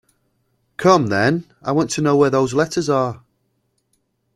[0.77, 3.21] Come, then, I want to know where those letters are.